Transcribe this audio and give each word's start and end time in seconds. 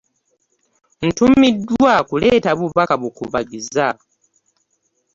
Ntumiddwa 1.05 1.93
kuleeta 2.09 2.51
bubaka 2.57 2.93
bukubagiza. 3.01 3.87